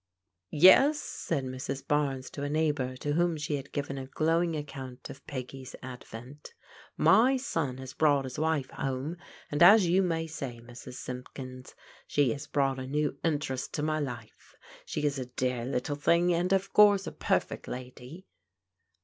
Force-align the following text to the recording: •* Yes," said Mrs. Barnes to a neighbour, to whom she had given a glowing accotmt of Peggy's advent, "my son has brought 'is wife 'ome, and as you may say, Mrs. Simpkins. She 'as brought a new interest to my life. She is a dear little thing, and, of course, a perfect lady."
•* 0.01 0.03
Yes," 0.49 0.99
said 0.99 1.43
Mrs. 1.45 1.87
Barnes 1.87 2.31
to 2.31 2.41
a 2.41 2.49
neighbour, 2.49 2.97
to 2.97 3.13
whom 3.13 3.37
she 3.37 3.57
had 3.57 3.71
given 3.71 3.99
a 3.99 4.07
glowing 4.07 4.53
accotmt 4.53 5.11
of 5.11 5.23
Peggy's 5.27 5.75
advent, 5.83 6.55
"my 6.97 7.37
son 7.37 7.77
has 7.77 7.93
brought 7.93 8.25
'is 8.25 8.39
wife 8.39 8.71
'ome, 8.79 9.15
and 9.51 9.61
as 9.61 9.85
you 9.85 10.01
may 10.01 10.25
say, 10.25 10.59
Mrs. 10.59 10.95
Simpkins. 10.95 11.75
She 12.07 12.33
'as 12.33 12.47
brought 12.47 12.79
a 12.79 12.87
new 12.87 13.19
interest 13.23 13.73
to 13.75 13.83
my 13.83 13.99
life. 13.99 14.55
She 14.87 15.05
is 15.05 15.19
a 15.19 15.27
dear 15.27 15.65
little 15.67 15.95
thing, 15.97 16.33
and, 16.33 16.51
of 16.51 16.73
course, 16.73 17.05
a 17.05 17.11
perfect 17.11 17.67
lady." 17.67 18.25